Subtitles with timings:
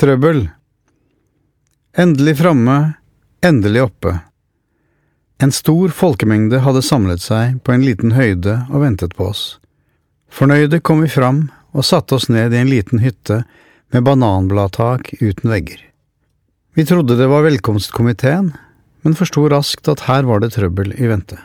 [0.00, 0.46] Trøbbel.
[1.92, 2.92] Endelig framme,
[3.44, 4.14] endelig oppe.
[5.44, 9.42] En stor folkemengde hadde samlet seg på en liten høyde og ventet på oss.
[10.32, 11.42] Fornøyde kom vi fram
[11.76, 13.42] og satte oss ned i en liten hytte
[13.92, 15.84] med bananbladtak uten vegger.
[16.72, 18.54] Vi trodde det var velkomstkomiteen,
[19.04, 21.36] men forsto raskt at her var det trøbbel i vente.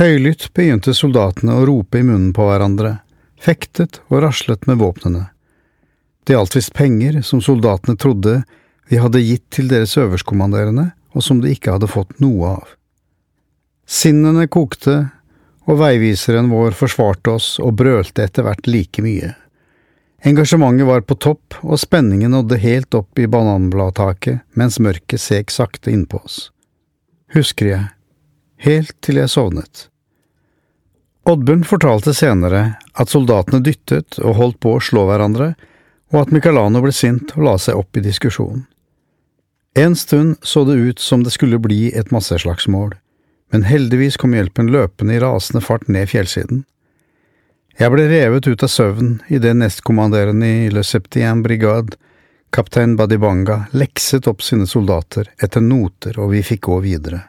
[0.00, 3.02] Høylytt begynte soldatene å rope i munnen på hverandre,
[3.36, 5.26] fektet og raslet med våpnene.
[6.26, 8.40] Det gjaldt visst penger som soldatene trodde
[8.90, 12.74] vi hadde gitt til deres øverstkommanderende, og som de ikke hadde fått noe av.
[13.86, 14.96] Sinnene kokte,
[15.66, 19.32] og veiviseren vår forsvarte oss og brølte etter hvert like mye.
[20.26, 25.92] Engasjementet var på topp, og spenningen nådde helt opp i bananbladtaket mens mørket sek sakte
[25.94, 26.48] innpå oss.
[27.34, 27.84] Husker jeg,
[28.66, 29.86] helt til jeg sovnet.
[31.26, 35.54] Oddbjørn fortalte senere at soldatene dyttet og holdt på å slå hverandre,
[36.12, 38.66] og at Michelano ble sint og la seg opp i diskusjonen.
[39.76, 42.94] En stund så det ut som det skulle bli et masseslagsmål,
[43.52, 46.64] men heldigvis kom hjelpen løpende i rasende fart ned fjellsiden.
[47.76, 51.98] Jeg ble revet ut av søvn idet nestkommanderende i Le Septien Brigade,
[52.56, 57.20] kaptein Badibanga, lekset opp sine soldater etter noter, og vi fikk gå videre.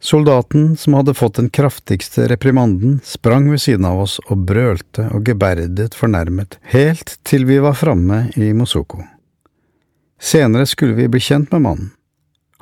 [0.00, 5.26] Soldaten, som hadde fått den kraftigste reprimanden, sprang ved siden av oss og brølte og
[5.28, 9.02] geberdet fornærmet, helt til vi var framme i Mosoko.
[10.20, 11.90] Senere skulle vi bli kjent med mannen.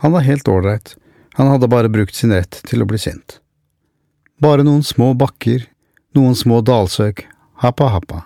[0.03, 0.97] Han var helt ålreit,
[1.39, 3.39] han hadde bare brukt sin rett til å bli sint.
[4.43, 5.63] Bare noen små bakker,
[6.19, 7.23] noen små dalsøk,
[7.63, 8.25] happa happa.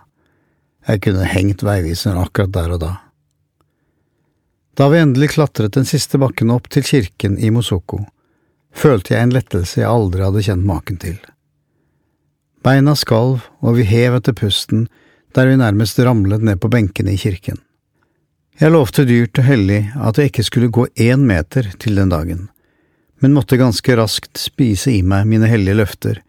[0.89, 2.93] Jeg kunne hengt veiviseren akkurat der og da.
[4.77, 8.01] Da vi endelig klatret den siste bakken opp til kirken i Mosoko,
[8.75, 11.19] følte jeg en lettelse jeg aldri hadde kjent maken til.
[12.63, 14.87] Beina skalv, og vi hev etter pusten
[15.35, 17.57] der vi nærmest ramlet ned på benkene i kirken.
[18.61, 22.49] Jeg lovte dyrt og hellig at jeg ikke skulle gå én meter til den dagen,
[23.23, 26.21] men måtte ganske raskt spise i meg mine hellige løfter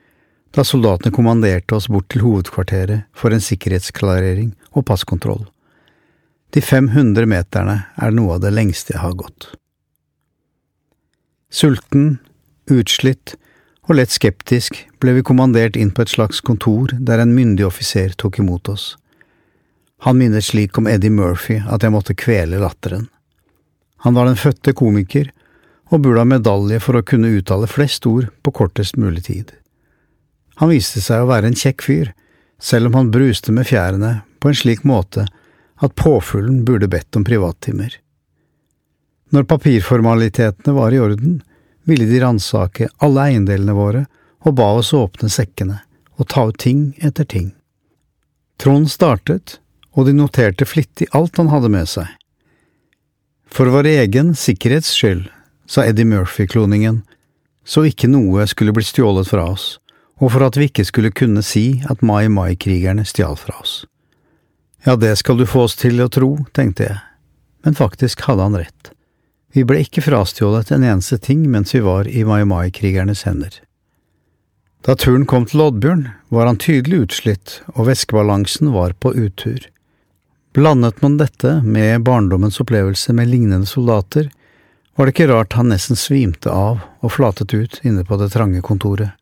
[0.53, 5.41] da soldatene kommanderte oss bort til hovedkvarteret for en sikkerhetsklarering og passkontroll.
[6.53, 9.49] De 500 meterne er noe av det lengste jeg har gått.
[11.53, 12.19] Sulten,
[12.72, 13.35] utslitt
[13.88, 18.13] og lett skeptisk ble vi kommandert inn på et slags kontor der en myndig offiser
[18.19, 18.94] tok imot oss.
[20.03, 23.07] Han minnet slik om Eddie Murphy at jeg måtte kvele latteren.
[24.03, 25.29] Han var den fødte komiker
[25.91, 29.53] og burde ha medalje for å kunne uttale flest ord på kortest mulig tid.
[30.59, 32.12] Han viste seg å være en kjekk fyr,
[32.59, 35.25] selv om han bruste med fjærene på en slik måte
[35.84, 37.95] at påfuglen burde bedt om privattimer.
[39.34, 41.41] Når papirformalitetene var i orden,
[41.89, 44.05] ville de ransake alle eiendelene våre
[44.44, 45.81] og ba oss åpne sekkene
[46.19, 47.51] og ta ut ting etter ting.
[48.61, 49.59] Trond startet,
[49.94, 52.07] og de noterte flittig alt han hadde med seg.
[53.49, 55.27] For vår egen sikkerhets skyld,
[55.69, 57.03] sa Eddie Murphy-kloningen,
[57.66, 59.77] så ikke noe skulle bli stjålet fra oss
[60.23, 63.83] og for at vi ikke skulle kunne si at Mai Mai-krigerne stjal fra oss.
[64.85, 67.00] Ja, det skal du få oss til å tro, tenkte jeg,
[67.63, 68.92] men faktisk hadde han rett.
[69.53, 73.59] Vi ble ikke frastjålet en eneste ting mens vi var i Mai Mai-krigernes hender.
[74.83, 79.61] Da turen kom til Oddbjørn, var han tydelig utslitt, og væskebalansen var på uttur.
[80.53, 84.27] Blandet man dette med barndommens opplevelse med lignende soldater,
[84.95, 88.61] var det ikke rart han nesten svimte av og flatet ut inne på det trange
[88.65, 89.15] kontoret.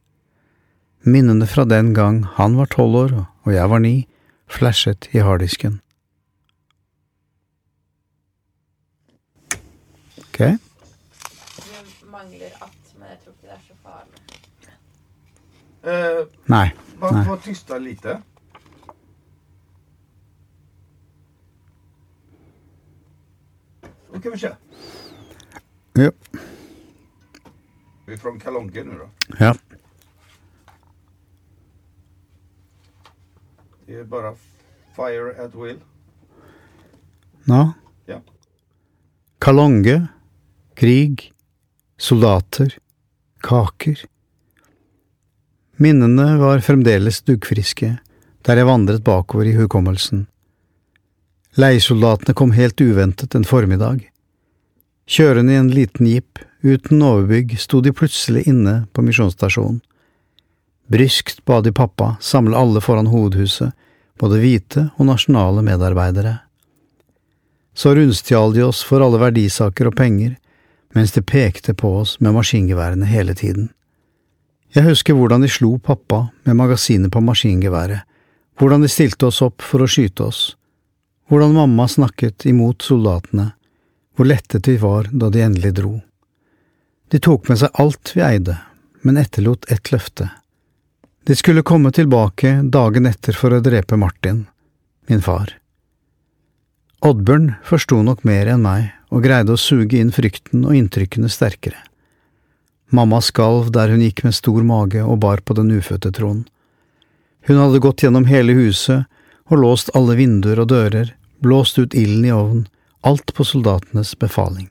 [1.03, 3.95] Minnene fra den gang han var tolv år og jeg var ni,
[4.51, 5.79] flashet i harddisken.
[10.41, 10.57] Ok.
[12.01, 14.21] Du mangler at, men jeg tror ikke det er så farlig.
[15.83, 16.67] Uh, Nei.
[16.99, 17.25] bare Nej.
[17.25, 18.21] få tysta lite.
[24.11, 24.55] Nå kan vi se.
[25.95, 26.11] Ja.
[28.05, 29.07] Vi er fra Kalonge nå, da.
[29.45, 29.53] ja.
[33.87, 34.35] Det er bare
[34.95, 35.81] fire at will.
[37.47, 37.71] Nå.
[38.07, 38.19] Ja.
[39.41, 40.07] Kalonge,
[40.81, 41.31] krig,
[41.97, 42.77] soldater,
[43.41, 43.99] kaker.
[45.77, 47.99] Minnene var fremdeles duggfriske
[48.41, 50.23] der jeg vandret bakover i hukommelsen.
[51.61, 54.07] Leiesoldatene kom helt uventet en formiddag.
[55.05, 59.83] Kjørende i en liten jeep, uten overbygg, sto de plutselig inne på misjonsstasjonen.
[60.89, 63.77] Bryskt ba de pappa samle alle foran hovedhuset,
[64.17, 66.39] både hvite og nasjonale medarbeidere.
[67.77, 70.39] Så rundstjal de oss for alle verdisaker og penger,
[70.95, 73.69] mens de pekte på oss med maskingeværene hele tiden.
[74.71, 78.05] Jeg husker hvordan de slo pappa med magasinet på maskingeværet,
[78.59, 80.41] hvordan de stilte oss opp for å skyte oss,
[81.27, 83.51] hvordan mamma snakket imot soldatene,
[84.15, 85.95] hvor lettet vi var da de endelig dro.
[87.11, 88.57] De tok med seg alt vi eide,
[89.01, 90.29] men etterlot ett løfte.
[91.27, 94.45] De skulle komme tilbake dagen etter for å drepe Martin,
[95.07, 95.60] min far.
[97.01, 101.79] Oddbjørn forsto nok mer enn meg og greide å suge inn frykten og inntrykkene sterkere.
[102.93, 106.43] Mamma skalv der hun gikk med stor mage og bar på den ufødte tronen.
[107.49, 109.09] Hun hadde gått gjennom hele huset
[109.49, 112.67] og låst alle vinduer og dører, blåst ut ilden i ovnen,
[113.01, 114.69] alt på soldatenes befaling.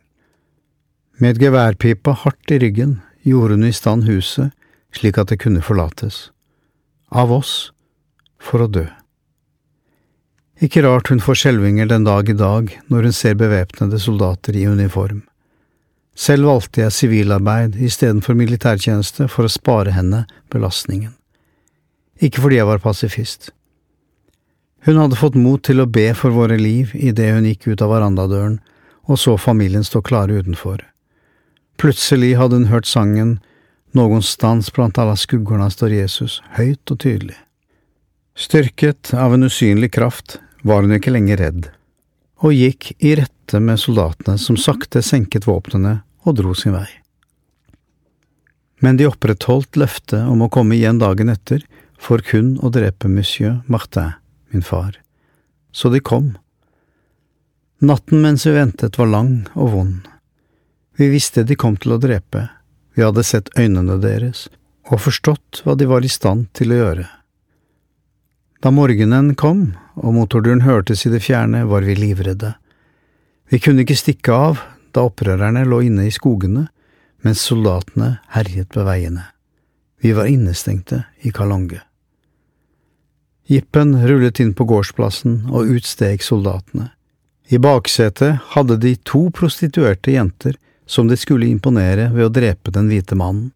[1.18, 4.54] Med geværpipa hardt i ryggen gjorde hun i stand huset
[4.94, 6.28] slik at det kunne forlates.
[7.10, 7.72] Av oss
[8.38, 8.86] for å dø.
[10.60, 14.66] Ikke rart hun får skjelvinger den dag i dag når hun ser bevæpnede soldater i
[14.68, 15.22] uniform.
[16.12, 21.14] Selv valgte jeg sivilarbeid istedenfor militærtjeneste for å spare henne belastningen.
[22.20, 23.54] Ikke fordi jeg var pasifist.
[24.84, 27.94] Hun hadde fått mot til å be for våre liv idet hun gikk ut av
[27.94, 28.58] verandadøren
[29.08, 30.82] og så familien stå klare utenfor.
[31.80, 33.38] Plutselig hadde hun hørt sangen
[33.96, 37.34] Någonstans blant alle skuggorna står Jesus, høyt og tydelig.
[38.38, 41.68] Styrket av en usynlig kraft var hun ikke lenger redd,
[42.44, 46.88] og gikk i rette med soldatene som sakte senket våpnene og dro sin vei.
[48.80, 51.64] Men de opprettholdt løftet om å komme igjen dagen etter
[52.00, 54.14] for kun å drepe monsieur Martin,
[54.50, 54.96] min far.
[55.72, 56.32] Så de kom.
[57.80, 60.08] Natten mens vi ventet var lang og vond.
[60.96, 62.48] Vi visste de kom til å drepe,
[62.96, 64.48] vi hadde sett øynene deres
[64.90, 67.06] og forstått hva de var i stand til å gjøre.
[68.60, 72.52] Da morgenen kom og motorduren hørtes i det fjerne, var vi livredde.
[73.48, 74.58] Vi kunne ikke stikke av
[74.92, 76.66] da opprørerne lå inne i skogene,
[77.24, 79.24] mens soldatene herjet ved veiene.
[80.04, 81.80] Vi var innestengte i Kalonge.
[83.48, 86.90] Jippen rullet inn på gårdsplassen, og ut steg soldatene.
[87.48, 92.92] I baksetet hadde de to prostituerte jenter som de skulle imponere ved å drepe den
[92.92, 93.50] hvite mannen.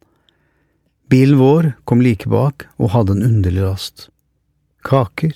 [1.12, 4.08] Bilen vår kom like bak og hadde en underlig last
[4.84, 5.34] kaker,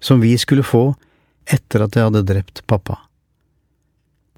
[0.00, 0.94] som vi skulle få
[1.50, 2.98] etter at jeg hadde drept pappa.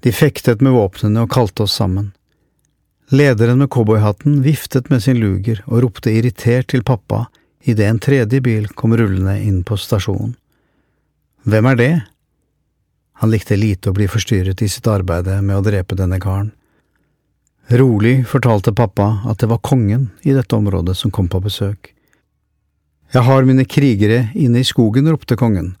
[0.03, 2.11] De fektet med våpnene og kalte oss sammen.
[3.13, 7.27] Lederen med cowboyhatten viftet med sin luger og ropte irritert til pappa
[7.63, 10.33] idet en tredje bil kom rullende inn på stasjonen.
[11.47, 11.93] Hvem er det?
[13.21, 16.51] Han likte lite å bli forstyrret i sitt arbeid med å drepe denne karen.
[17.71, 21.93] Rolig fortalte pappa at det var kongen i dette området som kom på besøk.
[23.13, 25.75] Jeg har mine krigere inne i skogen, ropte kongen,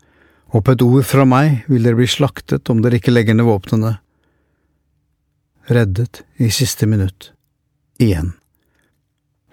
[0.53, 3.47] og på et ord fra meg vil dere bli slaktet om dere ikke legger ned
[3.47, 3.95] våpnene.
[5.65, 7.31] Reddet i siste minutt.
[7.97, 8.35] Igjen.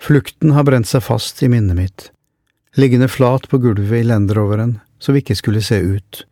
[0.01, 2.05] Flukten har brent seg fast i minnet mitt,
[2.77, 6.25] liggende flat på gulvet i lenderoveren, så vi ikke skulle se ut.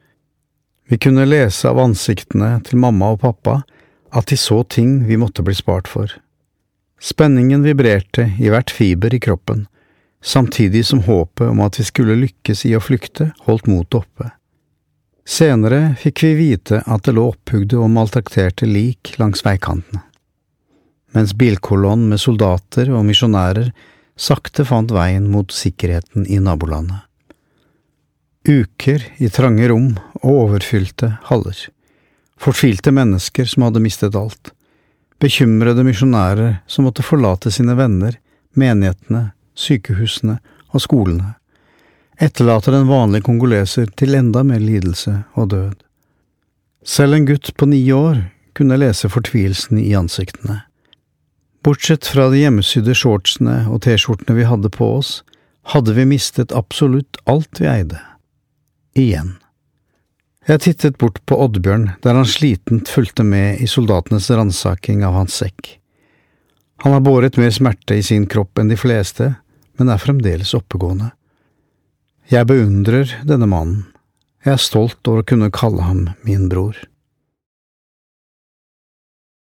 [0.88, 3.62] Vi kunne lese av ansiktene til mamma og pappa
[4.12, 6.12] at de så ting vi måtte bli spart for.
[7.00, 9.64] Spenningen vibrerte i hvert fiber i kroppen
[10.24, 14.30] samtidig som håpet om at vi skulle lykkes i å flykte, holdt motet oppe.
[15.28, 20.00] Senere fikk vi vite at det lå opphugde og maltrakterte lik langs veikantene,
[21.12, 23.72] mens bilkolonnen med soldater og misjonærer
[24.18, 27.04] sakte fant veien mot sikkerheten i nabolandet.
[28.48, 29.90] Uker i trange rom
[30.22, 31.58] og overfylte haller.
[32.40, 34.54] Fortvilte mennesker som hadde mistet alt.
[35.20, 38.16] Bekymrede misjonærer som måtte forlate sine venner,
[38.56, 40.38] menighetene, sykehusene
[40.72, 41.34] og skolene,
[42.18, 45.76] etterlater den vanlige kongoleser til enda mer lidelse og død.
[46.86, 48.24] Selv en gutt på ni år
[48.58, 50.62] kunne lese fortvilelsen i ansiktene.
[51.62, 55.18] Bortsett fra de hjemmesydde shortsene og T-skjortene vi hadde på oss,
[55.74, 58.00] hadde vi mistet absolutt alt vi eide.
[58.98, 59.36] Igjen.
[60.48, 65.36] Jeg tittet bort på Oddbjørn der han slitent fulgte med i soldatenes ransaking av hans
[65.42, 65.74] sekk.
[66.86, 69.34] Han har båret mer smerte i sin kropp enn de fleste,
[69.78, 71.12] men er fremdeles oppegående.
[72.28, 73.86] Jeg beundrer denne mannen,
[74.44, 76.76] jeg er stolt over å kunne kalle ham min bror.